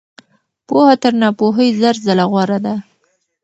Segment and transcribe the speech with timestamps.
[0.67, 2.75] پوهه تر ناپوهۍ زر ځله غوره ده.